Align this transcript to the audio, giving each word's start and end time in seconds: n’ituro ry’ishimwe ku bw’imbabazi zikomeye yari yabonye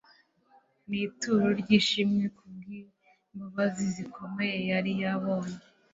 n’ituro 0.87 1.47
ry’ishimwe 1.61 2.25
ku 2.37 2.43
bw’imbabazi 2.55 3.83
zikomeye 3.95 4.57
yari 4.71 4.91
yabonye 5.01 5.57